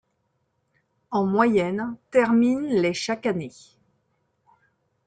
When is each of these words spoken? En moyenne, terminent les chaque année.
En 1.11 1.27
moyenne, 1.27 1.85
terminent 2.09 2.69
les 2.81 2.95
chaque 2.95 3.27
année. 3.27 3.53